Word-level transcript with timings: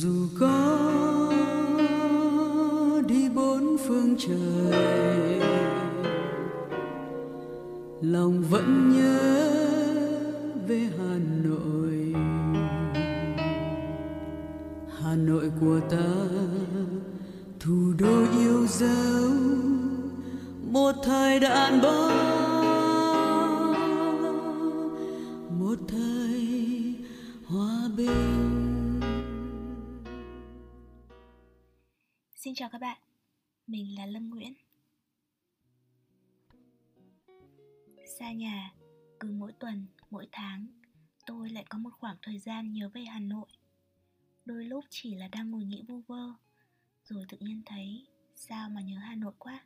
dù 0.00 0.26
có 0.40 0.78
đi 3.08 3.28
bốn 3.28 3.76
phương 3.88 4.16
trời, 4.18 5.40
lòng 8.00 8.44
vẫn 8.50 8.92
nhớ 8.96 9.50
về 10.68 10.88
hà 10.98 11.18
nội. 11.44 12.14
Hà 15.00 15.14
nội 15.16 15.50
của 15.60 15.80
ta, 15.90 16.08
thủ 17.60 17.92
đô 17.98 18.38
yêu 18.38 18.66
dấu, 18.66 19.30
một 20.72 20.92
thời 21.04 21.40
đàn 21.40 21.82
bóng. 21.82 22.15
Mình 33.76 33.98
là 33.98 34.06
Lâm 34.06 34.30
Nguyễn. 34.30 34.54
Xa 38.18 38.32
nhà, 38.32 38.74
cứ 39.20 39.32
mỗi 39.32 39.52
tuần, 39.52 39.86
mỗi 40.10 40.28
tháng 40.32 40.66
Tôi 41.26 41.50
lại 41.50 41.64
có 41.68 41.78
một 41.78 41.90
khoảng 41.92 42.16
thời 42.22 42.38
gian 42.38 42.72
nhớ 42.72 42.88
về 42.94 43.04
Hà 43.04 43.20
Nội. 43.20 43.46
Đôi 44.44 44.64
lúc 44.64 44.84
chỉ 44.90 45.14
là 45.14 45.28
đang 45.28 45.50
ngồi 45.50 45.64
nghĩ 45.64 45.82
vu 45.88 46.00
vơ 46.06 46.32
Rồi 47.04 47.24
tự 47.28 47.36
nhiên 47.40 47.62
thấy 47.66 48.06
sao 48.34 48.70
mà 48.70 48.80
nhớ 48.80 48.98
Hà 48.98 49.14
Nội 49.14 49.32
quá. 49.38 49.64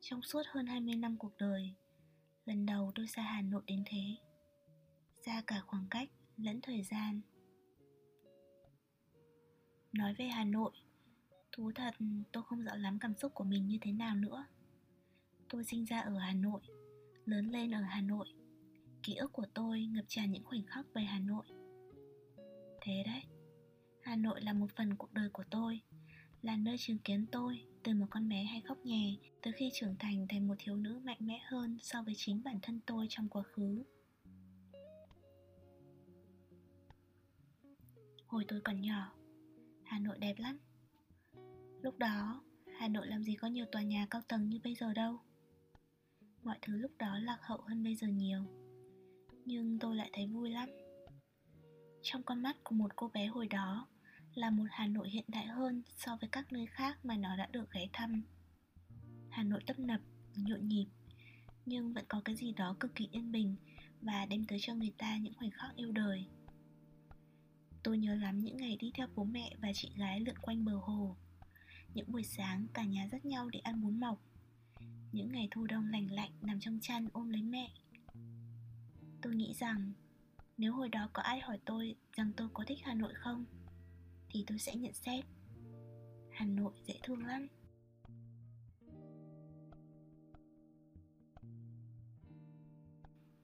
Trong 0.00 0.22
suốt 0.22 0.42
hơn 0.46 0.66
20 0.66 0.94
năm 0.94 1.16
cuộc 1.16 1.36
đời 1.38 1.74
Lần 2.44 2.66
đầu 2.66 2.92
tôi 2.94 3.06
xa 3.06 3.22
Hà 3.22 3.42
Nội 3.42 3.62
đến 3.66 3.82
thế 3.86 4.16
Xa 5.26 5.42
cả 5.46 5.60
khoảng 5.66 5.86
cách 5.90 6.10
lẫn 6.36 6.60
thời 6.60 6.82
gian. 6.82 7.20
Nói 9.92 10.14
về 10.14 10.28
Hà 10.28 10.44
Nội 10.44 10.83
Thú 11.56 11.72
thật, 11.74 11.94
tôi 12.32 12.42
không 12.42 12.64
rõ 12.64 12.74
lắm 12.74 12.98
cảm 12.98 13.14
xúc 13.14 13.34
của 13.34 13.44
mình 13.44 13.66
như 13.66 13.78
thế 13.80 13.92
nào 13.92 14.16
nữa. 14.16 14.46
Tôi 15.48 15.64
sinh 15.64 15.84
ra 15.84 16.00
ở 16.00 16.18
Hà 16.18 16.32
Nội, 16.32 16.60
Lớn 17.24 17.50
lên 17.50 17.70
ở 17.70 17.80
Hà 17.80 18.00
Nội. 18.00 18.26
Ký 19.02 19.14
ức 19.14 19.32
của 19.32 19.46
tôi 19.54 19.86
ngập 19.86 20.04
tràn 20.08 20.32
những 20.32 20.44
khoảnh 20.44 20.66
khắc 20.66 20.86
về 20.94 21.02
Hà 21.02 21.18
Nội. 21.18 21.44
Thế 22.80 23.02
đấy, 23.06 23.22
Hà 24.02 24.16
Nội 24.16 24.40
là 24.40 24.52
một 24.52 24.70
phần 24.76 24.94
cuộc 24.94 25.12
đời 25.12 25.28
của 25.28 25.44
tôi, 25.50 25.80
Là 26.42 26.56
nơi 26.56 26.76
chứng 26.78 26.98
kiến 26.98 27.26
tôi 27.32 27.64
từ 27.82 27.94
một 27.94 28.06
con 28.10 28.28
bé 28.28 28.44
hay 28.44 28.60
khóc 28.60 28.78
nhè 28.84 29.16
Tới 29.42 29.52
khi 29.52 29.70
trưởng 29.72 29.96
thành 29.98 30.26
thành 30.28 30.48
một 30.48 30.54
thiếu 30.58 30.76
nữ 30.76 31.00
mạnh 31.04 31.18
mẽ 31.20 31.40
hơn 31.44 31.78
so 31.80 32.02
với 32.02 32.14
chính 32.16 32.42
bản 32.44 32.58
thân 32.62 32.80
tôi 32.86 33.06
trong 33.10 33.28
quá 33.28 33.42
khứ. 33.42 33.82
Hồi 38.26 38.44
tôi 38.48 38.60
còn 38.60 38.80
nhỏ, 38.80 39.12
Hà 39.84 39.98
Nội 39.98 40.18
đẹp 40.18 40.34
lắm. 40.38 40.58
Lúc 41.84 41.98
đó, 41.98 42.42
Hà 42.78 42.88
Nội 42.88 43.06
làm 43.06 43.22
gì 43.22 43.34
có 43.34 43.48
nhiều 43.48 43.66
tòa 43.72 43.82
nhà 43.82 44.06
cao 44.10 44.22
tầng 44.28 44.48
như 44.48 44.60
bây 44.64 44.74
giờ 44.74 44.92
đâu. 44.92 45.20
Mọi 46.42 46.58
thứ 46.62 46.76
lúc 46.76 46.90
đó 46.98 47.18
lạc 47.18 47.38
hậu 47.42 47.60
hơn 47.60 47.82
bây 47.84 47.94
giờ 47.94 48.08
nhiều. 48.08 48.44
Nhưng 49.44 49.78
tôi 49.78 49.96
lại 49.96 50.10
thấy 50.12 50.26
vui 50.26 50.50
lắm. 50.50 50.68
Trong 52.02 52.22
con 52.22 52.42
mắt 52.42 52.56
của 52.64 52.74
một 52.74 52.96
cô 52.96 53.08
bé 53.08 53.26
hồi 53.26 53.46
đó 53.46 53.88
Là 54.34 54.50
một 54.50 54.64
Hà 54.70 54.86
Nội 54.86 55.10
hiện 55.10 55.24
đại 55.28 55.46
hơn 55.46 55.82
so 55.96 56.16
với 56.20 56.28
các 56.32 56.52
nơi 56.52 56.66
khác 56.66 57.04
mà 57.04 57.16
nó 57.16 57.36
đã 57.36 57.48
được 57.52 57.70
ghé 57.70 57.88
thăm. 57.92 58.22
Hà 59.30 59.42
Nội 59.42 59.62
tấp 59.66 59.78
nập, 59.78 60.00
nhộn 60.36 60.68
nhịp 60.68 60.86
Nhưng 61.66 61.92
vẫn 61.92 62.04
có 62.08 62.20
cái 62.24 62.36
gì 62.36 62.52
đó 62.52 62.76
cực 62.80 62.94
kỳ 62.94 63.08
yên 63.12 63.32
bình 63.32 63.56
Và 64.00 64.26
đem 64.26 64.44
tới 64.44 64.58
cho 64.60 64.74
người 64.74 64.92
ta 64.98 65.16
những 65.16 65.34
khoảnh 65.34 65.50
khắc 65.50 65.76
yêu 65.76 65.92
đời. 65.92 66.26
Tôi 67.82 67.98
nhớ 67.98 68.14
lắm 68.14 68.38
những 68.38 68.56
ngày 68.56 68.76
đi 68.80 68.90
theo 68.94 69.06
bố 69.14 69.24
mẹ 69.24 69.54
và 69.58 69.68
chị 69.74 69.90
gái 69.96 70.20
lượn 70.20 70.38
quanh 70.38 70.64
bờ 70.64 70.72
hồ 70.82 71.16
những 71.94 72.12
buổi 72.12 72.22
sáng 72.22 72.66
cả 72.74 72.84
nhà 72.84 73.08
dắt 73.12 73.24
nhau 73.24 73.48
để 73.50 73.58
ăn 73.58 73.82
bún 73.82 74.00
mọc. 74.00 74.18
Những 75.12 75.32
ngày 75.32 75.48
thu 75.50 75.66
đông 75.66 75.90
lành 75.90 76.12
lạnh 76.12 76.30
nằm 76.42 76.60
trong 76.60 76.78
chăn 76.82 77.08
ôm 77.12 77.28
lấy 77.30 77.42
mẹ. 77.42 77.72
Tôi 79.22 79.34
nghĩ 79.34 79.54
rằng, 79.54 79.92
nếu 80.56 80.74
hồi 80.74 80.88
đó 80.88 81.08
có 81.12 81.22
ai 81.22 81.40
hỏi 81.40 81.58
tôi 81.64 81.96
rằng 82.16 82.32
tôi 82.36 82.48
có 82.54 82.64
thích 82.66 82.78
Hà 82.82 82.94
Nội 82.94 83.12
không, 83.14 83.44
Thì 84.28 84.44
tôi 84.46 84.58
sẽ 84.58 84.74
nhận 84.74 84.92
xét. 84.94 85.24
Hà 86.30 86.46
Nội 86.46 86.72
dễ 86.86 86.94
thương 87.02 87.26
lắm. 87.26 87.48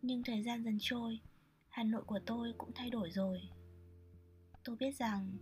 Nhưng 0.03 0.23
thời 0.25 0.43
gian 0.43 0.65
dần 0.65 0.77
trôi, 0.81 1.21
Hà 1.69 1.83
Nội 1.83 2.03
của 2.07 2.21
tôi 2.27 2.53
cũng 2.59 2.73
thay 2.75 2.91
đổi 2.91 3.11
rồi. 3.11 3.41
Tôi 4.65 4.77
biết 4.77 4.97
rằng 4.97 5.37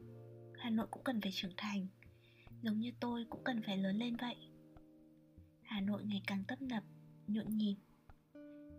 Hà 0.58 0.70
Nội 0.70 0.86
cũng 0.90 1.04
cần 1.04 1.20
phải 1.20 1.32
trưởng 1.34 1.54
thành 1.56 1.86
giống 2.62 2.80
như 2.80 2.90
tôi 3.00 3.26
cũng 3.30 3.44
cần 3.44 3.62
phải 3.62 3.78
lớn 3.78 3.96
lên 3.96 4.16
vậy. 4.16 4.36
Hà 5.62 5.80
nội 5.80 6.04
ngày 6.04 6.22
càng 6.26 6.44
tấp 6.48 6.62
nập, 6.62 6.82
nhộn 7.26 7.48
nhịp. 7.48 7.76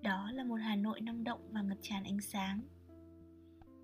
Đó 0.02 0.32
là 0.32 0.44
một 0.44 0.56
hà 0.56 0.76
nội 0.76 1.02
năng 1.02 1.24
động 1.24 1.50
và 1.52 1.62
ngập 1.62 1.78
tràn 1.82 2.04
ánh 2.04 2.22
sáng. 2.22 2.62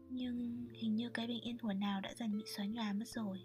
Nhưng 0.10 0.68
hình 0.74 0.96
như 0.96 1.10
cái 1.10 1.28
bình 1.28 1.42
yên 1.42 1.58
thuở 1.58 1.74
nào 1.74 2.02
đã 2.02 2.14
dần 2.14 2.38
bị 2.38 2.44
xóa 2.46 2.66
nhòa 2.66 2.94
mất 2.94 3.08
rồi. 3.08 3.44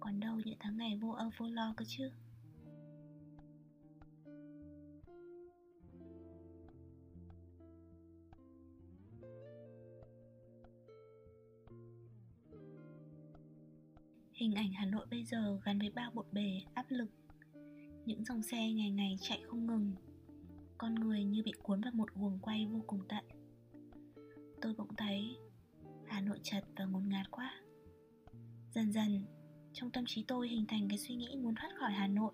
Còn 0.00 0.20
đâu 0.20 0.40
những 0.44 0.56
tháng 0.60 0.76
ngày 0.76 0.96
vô 0.96 1.10
âu 1.10 1.30
vô 1.36 1.48
lo 1.48 1.74
cơ 1.76 1.84
chứ? 1.88 2.10
Hình 14.34 14.54
ảnh 14.54 14.72
Hà 14.72 14.86
Nội 14.86 15.06
bây 15.10 15.24
giờ 15.24 15.60
gắn 15.64 15.78
với 15.78 15.90
bao 15.90 16.10
bộn 16.14 16.26
bề, 16.32 16.60
áp 16.74 16.86
lực. 16.88 17.10
Những 18.06 18.24
dòng 18.24 18.42
xe 18.42 18.72
ngày 18.72 18.90
ngày 18.90 19.16
chạy 19.20 19.42
không 19.46 19.66
ngừng. 19.66 19.92
Con 20.78 20.94
người 20.94 21.24
như 21.24 21.42
bị 21.44 21.52
cuốn 21.62 21.80
vào 21.80 21.92
một 21.94 22.14
guồng 22.14 22.38
quay 22.42 22.66
vô 22.66 22.80
cùng 22.86 23.00
tận. 23.08 23.24
Tôi 24.60 24.74
bỗng 24.78 24.96
thấy 24.96 25.36
Hà 26.06 26.20
Nội 26.20 26.38
chật 26.42 26.64
và 26.76 26.84
ngột 26.84 27.02
ngạt 27.06 27.30
quá. 27.30 27.54
Dần 28.74 28.92
dần, 28.92 29.24
trong 29.72 29.90
tâm 29.90 30.04
trí 30.06 30.24
tôi 30.28 30.48
hình 30.48 30.66
thành 30.68 30.88
cái 30.88 30.98
suy 30.98 31.14
nghĩ 31.14 31.36
muốn 31.36 31.54
thoát 31.54 31.70
khỏi 31.78 31.92
Hà 31.92 32.06
Nội. 32.06 32.32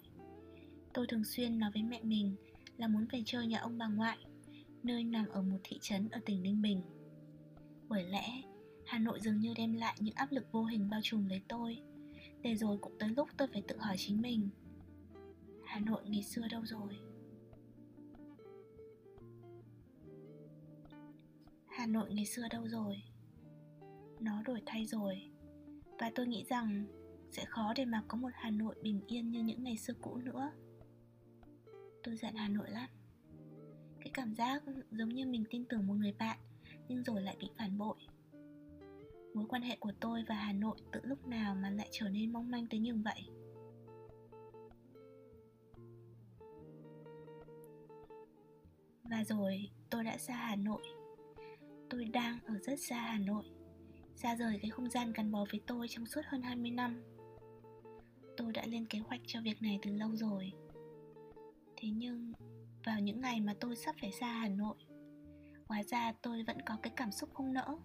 Tôi 0.94 1.06
thường 1.06 1.24
xuyên 1.24 1.58
nói 1.58 1.70
với 1.74 1.82
mẹ 1.82 2.02
mình 2.02 2.36
là 2.76 2.88
muốn 2.88 3.06
về 3.12 3.22
chơi 3.26 3.46
nhà 3.46 3.58
ông 3.58 3.78
bà 3.78 3.86
ngoại 3.86 4.18
Nơi 4.82 5.04
nằm 5.04 5.28
ở 5.28 5.42
một 5.42 5.58
thị 5.64 5.78
trấn 5.80 6.08
ở 6.08 6.20
tỉnh 6.26 6.42
Ninh 6.42 6.62
Bình. 6.62 6.82
Bởi 7.88 8.04
lẽ 8.04 8.42
Hà 8.88 8.98
Nội 8.98 9.20
dường 9.20 9.40
như 9.40 9.54
đem 9.56 9.72
lại 9.72 9.96
những 10.00 10.14
áp 10.14 10.32
lực 10.32 10.52
vô 10.52 10.64
hình 10.64 10.90
bao 10.90 11.00
trùm 11.02 11.28
lấy 11.28 11.42
tôi. 11.48 11.82
Để 12.42 12.54
rồi 12.54 12.78
cũng 12.78 12.98
tới 12.98 13.08
lúc 13.08 13.28
tôi 13.36 13.48
phải 13.52 13.62
tự 13.68 13.78
hỏi 13.78 13.96
chính 13.98 14.22
mình. 14.22 14.48
Hà 15.64 15.80
Nội 15.80 16.02
ngày 16.06 16.22
xưa 16.22 16.48
đâu 16.50 16.66
rồi? 16.66 16.96
Hà 21.66 21.86
Nội 21.86 22.14
ngày 22.14 22.26
xưa 22.26 22.48
đâu 22.50 22.68
rồi? 22.68 23.02
Nó 24.20 24.42
đổi 24.42 24.62
thay 24.66 24.86
rồi. 24.86 25.30
Và 25.98 26.10
tôi 26.14 26.26
nghĩ 26.26 26.44
rằng 26.48 26.86
Sẽ 27.30 27.44
khó 27.44 27.72
để 27.76 27.84
mà 27.84 28.02
có 28.08 28.18
một 28.18 28.30
Hà 28.34 28.50
Nội 28.50 28.74
bình 28.82 29.00
yên 29.06 29.30
như 29.30 29.42
những 29.42 29.64
ngày 29.64 29.76
xưa 29.76 29.94
cũ 30.00 30.16
nữa. 30.16 30.50
Tôi 32.02 32.16
giận 32.16 32.34
Hà 32.34 32.48
Nội 32.48 32.70
lắm. 32.70 32.88
Cái 34.00 34.10
cảm 34.14 34.34
giác 34.34 34.62
giống 34.90 35.08
như 35.08 35.26
mình 35.26 35.44
tin 35.50 35.64
tưởng 35.64 35.86
một 35.86 35.94
người 35.94 36.12
bạn, 36.18 36.38
Nhưng 36.88 37.04
rồi 37.04 37.22
lại 37.22 37.36
bị 37.40 37.50
phản 37.58 37.78
bội 37.78 38.07
mối 39.38 39.46
quan 39.48 39.62
hệ 39.62 39.76
của 39.80 39.92
tôi 40.00 40.24
và 40.28 40.34
Hà 40.34 40.52
Nội 40.52 40.76
từ 40.92 41.00
lúc 41.02 41.26
nào 41.26 41.54
mà 41.54 41.70
lại 41.70 41.88
trở 41.90 42.08
nên 42.08 42.32
mong 42.32 42.50
manh 42.50 42.66
tới 42.66 42.80
như 42.80 42.94
vậy. 42.94 43.28
Và 49.02 49.24
rồi, 49.24 49.70
tôi 49.90 50.04
đã 50.04 50.18
xa 50.18 50.34
Hà 50.34 50.56
Nội. 50.56 50.82
Tôi 51.90 52.04
đang 52.04 52.38
ở 52.44 52.58
rất 52.58 52.80
xa 52.80 53.00
Hà 53.00 53.18
Nội, 53.18 53.44
Xa 54.14 54.36
rời 54.36 54.58
cái 54.62 54.70
không 54.70 54.90
gian 54.90 55.12
gắn 55.12 55.32
bó 55.32 55.44
với 55.50 55.60
tôi 55.66 55.88
trong 55.88 56.06
suốt 56.06 56.22
hơn 56.24 56.42
20 56.42 56.70
năm. 56.70 57.02
Tôi 58.36 58.52
đã 58.52 58.66
lên 58.66 58.86
kế 58.86 58.98
hoạch 58.98 59.20
cho 59.26 59.40
việc 59.40 59.62
này 59.62 59.78
từ 59.82 59.92
lâu 59.92 60.16
rồi. 60.16 60.52
Thế 61.76 61.88
nhưng, 61.88 62.32
vào 62.84 63.00
những 63.00 63.20
ngày 63.20 63.40
mà 63.40 63.54
tôi 63.60 63.76
sắp 63.76 63.94
phải 64.00 64.12
xa 64.12 64.26
Hà 64.26 64.48
Nội, 64.48 64.76
Hóa 65.68 65.82
ra 65.82 66.12
tôi 66.22 66.44
vẫn 66.46 66.62
có 66.62 66.76
cái 66.82 66.92
cảm 66.96 67.12
xúc 67.12 67.30
không 67.34 67.52
nỡ 67.52 67.78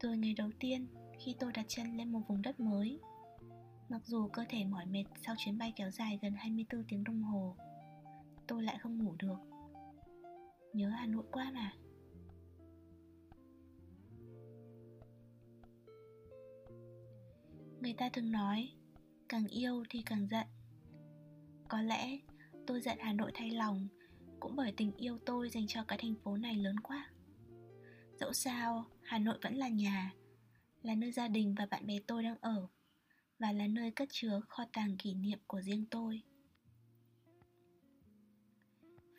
từ 0.00 0.12
ngày 0.12 0.34
đầu 0.34 0.50
tiên, 0.60 0.86
khi 1.18 1.34
tôi 1.40 1.52
đặt 1.52 1.64
chân 1.68 1.96
lên 1.96 2.12
một 2.12 2.20
vùng 2.28 2.42
đất 2.42 2.60
mới, 2.60 3.00
Mặc 3.88 4.02
dù 4.06 4.28
cơ 4.28 4.44
thể 4.48 4.64
mỏi 4.64 4.86
mệt 4.86 5.04
sau 5.26 5.34
chuyến 5.38 5.58
bay 5.58 5.72
kéo 5.76 5.90
dài 5.90 6.18
gần 6.22 6.32
24 6.32 6.84
tiếng 6.88 7.04
đồng 7.04 7.22
hồ, 7.22 7.56
Tôi 8.46 8.62
lại 8.62 8.78
không 8.78 8.98
ngủ 8.98 9.14
được. 9.18 9.36
Nhớ 10.72 10.88
Hà 10.88 11.06
Nội 11.06 11.24
quá 11.32 11.50
mà. 11.54 11.72
Người 17.80 17.94
ta 17.98 18.08
thường 18.12 18.32
nói, 18.32 18.70
Càng 19.28 19.46
yêu 19.46 19.84
thì 19.90 20.02
càng 20.06 20.26
giận. 20.28 20.46
Có 21.68 21.82
lẽ 21.82 22.18
tôi 22.66 22.80
giận 22.80 22.98
Hà 23.00 23.12
Nội 23.12 23.30
thay 23.34 23.50
lòng 23.50 23.88
Cũng 24.40 24.56
bởi 24.56 24.72
tình 24.76 24.92
yêu 24.96 25.18
tôi 25.26 25.50
dành 25.50 25.66
cho 25.66 25.84
cái 25.88 25.98
thành 26.02 26.14
phố 26.24 26.36
này 26.36 26.54
lớn 26.54 26.80
quá. 26.80 27.10
Dẫu 28.20 28.32
sao, 28.32 28.86
Hà 29.02 29.18
Nội 29.18 29.38
vẫn 29.42 29.54
là 29.54 29.68
nhà 29.68 30.12
là 30.82 30.94
nơi 30.94 31.12
gia 31.12 31.28
đình 31.28 31.54
và 31.58 31.66
bạn 31.70 31.86
bè 31.86 31.98
tôi 32.06 32.22
đang 32.22 32.36
ở 32.40 32.68
và 33.38 33.52
là 33.52 33.66
nơi 33.66 33.90
cất 33.90 34.08
chứa 34.12 34.40
kho 34.48 34.64
tàng 34.72 34.96
kỷ 34.96 35.14
niệm 35.14 35.38
của 35.46 35.60
riêng 35.60 35.84
tôi. 35.90 36.22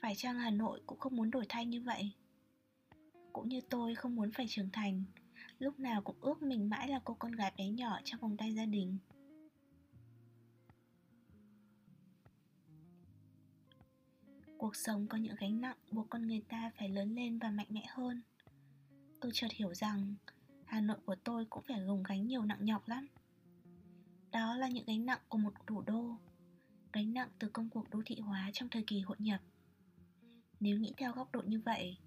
Phải 0.01 0.15
chăng 0.15 0.39
hà 0.39 0.49
nội 0.49 0.81
cũng 0.85 0.99
không 0.99 1.15
muốn 1.15 1.31
đổi 1.31 1.45
thay 1.49 1.65
như 1.65 1.81
vậy? 1.81 2.11
Cũng 3.33 3.49
như 3.49 3.61
tôi 3.69 3.95
không 3.95 4.15
muốn 4.15 4.31
phải 4.31 4.45
trưởng 4.49 4.69
thành 4.73 5.03
lúc 5.59 5.79
nào 5.79 6.01
cũng 6.01 6.21
ước 6.21 6.41
mình 6.41 6.69
mãi 6.69 6.87
là 6.87 6.99
cô 7.03 7.13
con 7.13 7.31
gái 7.31 7.53
bé 7.57 7.69
nhỏ 7.69 7.99
trong 8.03 8.19
vòng 8.19 8.37
tay 8.37 8.53
gia 8.53 8.65
đình. 8.65 8.97
Cuộc 14.57 14.75
sống 14.75 15.07
có 15.07 15.17
những 15.17 15.35
gánh 15.39 15.61
nặng 15.61 15.77
buộc 15.91 16.09
con 16.09 16.27
người 16.27 16.41
ta 16.49 16.71
phải 16.77 16.89
lớn 16.89 17.15
lên 17.15 17.39
và 17.39 17.49
mạnh 17.49 17.67
mẽ 17.69 17.85
hơn 17.89 18.21
tôi 19.21 19.31
chợt 19.33 19.51
hiểu 19.51 19.73
rằng 19.73 20.15
hà 20.65 20.81
nội 20.81 20.97
của 21.05 21.15
tôi 21.23 21.45
cũng 21.49 21.63
phải 21.67 21.81
gồng 21.81 22.03
gánh 22.03 22.27
nhiều 22.27 22.45
nặng 22.45 22.65
nhọc 22.65 22.87
lắm. 22.87 23.07
Đó 24.31 24.55
là 24.55 24.67
những 24.67 24.85
gánh 24.85 25.05
nặng 25.05 25.19
của 25.29 25.37
một 25.37 25.53
thủ 25.67 25.81
đô, 25.81 26.17
gánh 26.93 27.13
nặng 27.13 27.29
từ 27.39 27.49
công 27.49 27.69
cuộc 27.69 27.89
đô 27.89 28.01
thị 28.05 28.19
hóa 28.19 28.49
trong 28.53 28.69
thời 28.69 28.83
kỳ 28.87 29.01
hội 29.01 29.17
nhập. 29.19 29.41
Nếu 30.59 30.77
nghĩ 30.77 30.93
theo 30.97 31.13
góc 31.13 31.31
độ 31.31 31.41
như 31.41 31.61
vậy, 31.65 31.97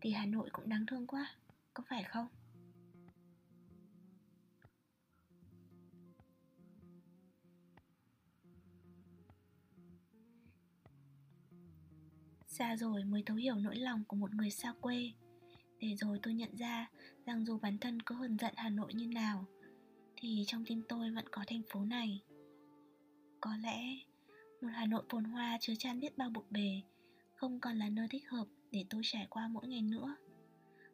thì 0.00 0.10
hà 0.10 0.26
nội 0.26 0.48
cũng 0.52 0.68
đáng 0.68 0.86
thương 0.86 1.06
quá, 1.06 1.30
có 1.74 1.84
phải 1.88 2.04
không? 2.04 2.26
Xa 12.46 12.76
rồi 12.76 13.04
mới 13.04 13.22
thấu 13.26 13.36
hiểu 13.36 13.54
nỗi 13.54 13.76
lòng 13.76 14.04
của 14.04 14.16
một 14.16 14.34
người 14.34 14.50
xa 14.50 14.72
quê 14.80 15.12
để 15.82 15.94
rồi 15.96 16.18
tôi 16.22 16.34
nhận 16.34 16.56
ra 16.56 16.90
rằng 17.26 17.46
dù 17.46 17.58
bản 17.58 17.78
thân 17.78 18.02
có 18.02 18.14
hờn 18.14 18.36
giận 18.38 18.54
hà 18.56 18.68
nội 18.68 18.94
như 18.94 19.06
nào, 19.06 19.46
thì 20.16 20.44
trong 20.46 20.64
tim 20.64 20.82
tôi 20.88 21.10
vẫn 21.10 21.24
có 21.30 21.44
thành 21.46 21.62
phố 21.70 21.84
này. 21.84 22.22
Có 23.40 23.56
lẽ 23.56 23.98
một 24.60 24.68
hà 24.72 24.86
nội 24.86 25.02
phồn 25.08 25.24
hoa 25.24 25.58
chứa 25.60 25.74
chan 25.78 26.00
biết 26.00 26.18
bao 26.18 26.30
bộn 26.30 26.44
bề, 26.50 26.80
không 27.34 27.60
còn 27.60 27.76
là 27.76 27.88
nơi 27.88 28.08
thích 28.10 28.28
hợp 28.28 28.46
để 28.70 28.84
tôi 28.90 29.02
trải 29.04 29.26
qua 29.30 29.48
mỗi 29.48 29.68
ngày 29.68 29.82
nữa. 29.82 30.16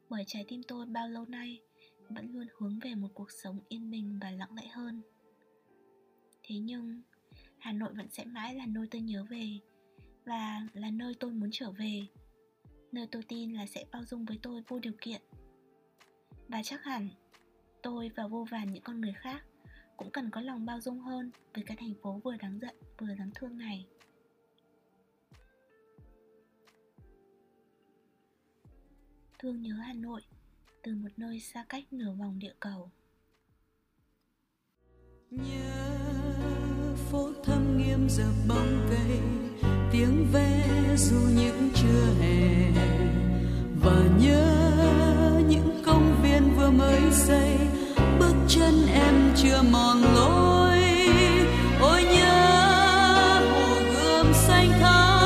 Bởi 0.08 0.24
trái 0.26 0.44
tim 0.48 0.62
tôi 0.62 0.86
bao 0.86 1.08
lâu 1.08 1.24
nay 1.24 1.60
vẫn 2.08 2.32
luôn 2.32 2.46
hướng 2.58 2.78
về 2.78 2.94
một 2.94 3.08
cuộc 3.14 3.30
sống 3.30 3.60
yên 3.68 3.90
bình 3.90 4.18
và 4.22 4.30
lặng 4.30 4.54
lẽ 4.54 4.66
hơn. 4.66 5.02
Thế 6.42 6.58
nhưng, 6.58 7.02
hà 7.58 7.72
nội 7.72 7.92
vẫn 7.94 8.08
sẽ 8.10 8.24
mãi 8.24 8.54
là 8.54 8.66
nơi 8.66 8.86
tôi 8.90 9.02
nhớ 9.02 9.24
về 9.30 9.58
và 10.24 10.66
là 10.72 10.90
nơi 10.90 11.14
tôi 11.20 11.30
muốn 11.30 11.48
trở 11.52 11.70
về 11.70 12.06
nơi 12.92 13.06
tôi 13.12 13.22
tin 13.28 13.52
là 13.52 13.66
sẽ 13.66 13.84
bao 13.92 14.04
dung 14.04 14.24
với 14.24 14.38
tôi 14.42 14.62
vô 14.68 14.78
điều 14.78 14.92
kiện. 15.00 15.22
Và 16.48 16.62
chắc 16.64 16.84
hẳn, 16.84 17.08
tôi 17.82 18.10
và 18.16 18.26
vô 18.26 18.46
vàn 18.50 18.72
những 18.72 18.82
con 18.82 19.00
người 19.00 19.14
khác 19.16 19.44
cũng 19.96 20.10
cần 20.10 20.30
có 20.30 20.40
lòng 20.40 20.66
bao 20.66 20.80
dung 20.80 21.00
hơn 21.00 21.30
với 21.54 21.64
cái 21.64 21.76
thành 21.76 21.94
phố 22.02 22.20
vừa 22.24 22.36
đáng 22.36 22.58
giận, 22.60 22.76
vừa 22.98 23.14
đáng 23.14 23.30
thương 23.34 23.58
này. 23.58 23.86
Thương 29.38 29.62
nhớ 29.62 29.74
hà 29.74 29.92
nội 29.92 30.20
từ 30.82 30.94
một 30.94 31.08
nơi 31.16 31.40
xa 31.40 31.64
cách 31.68 31.92
nửa 31.92 32.12
vòng 32.12 32.38
địa 32.38 32.54
cầu. 32.60 32.90
Nhớ 35.30 36.04
phố 37.10 37.32
thâm 37.44 37.78
nghiêm 37.78 38.08
giờ 38.08 38.32
bóng 38.48 38.86
cây 38.90 39.20
tiếng 39.92 40.26
ve 40.32 40.62
dù 40.96 41.16
những 41.34 41.70
trưa 41.74 42.06
hè. 42.20 42.70
Và 43.82 44.02
nhớ 44.20 44.44
những 45.48 45.82
công 45.86 46.22
viên 46.22 46.56
vừa 46.56 46.70
mới 46.70 47.00
xây, 47.12 47.56
bước 48.18 48.34
chân 48.48 48.86
em 48.94 49.32
chưa 49.36 49.62
mòn 49.70 50.02
lối. 50.14 50.78
Ôi 51.80 52.04
nhớ 52.04 53.40
hồ 53.50 53.76
gươm 53.94 54.32
xanh 54.34 54.70
thắm 54.80 55.17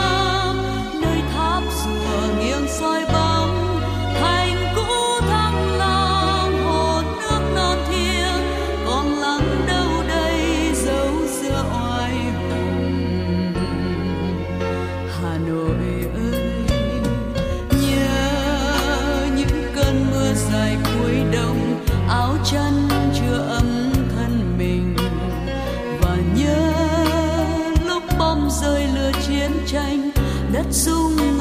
dài 20.73 20.95
cuối 20.95 21.17
đông, 21.33 21.85
áo 22.09 22.37
chăn 22.45 22.89
chưa 23.15 23.37
ấm 23.37 23.93
thân 24.17 24.59
mình. 24.59 24.97
Và 26.01 26.17
nhớ 26.37 26.73
lúc 27.87 28.03
bom 28.19 28.49
rơi 28.63 28.87
lửa 28.95 29.11
chiến 29.27 29.51
tranh, 29.67 30.11
đất 30.53 30.67
rung 30.71 31.32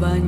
và 0.00 0.18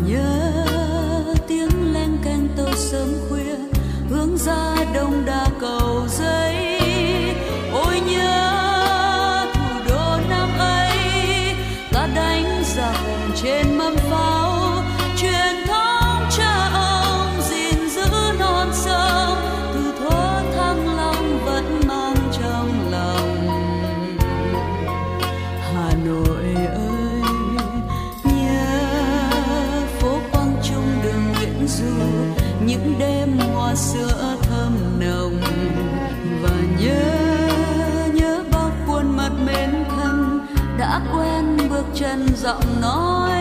lên 42.17 42.27
giọng 42.37 42.81
nói 42.81 43.32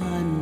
về 0.00 0.35